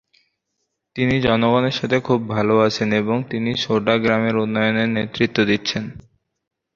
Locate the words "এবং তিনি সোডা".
2.93-3.95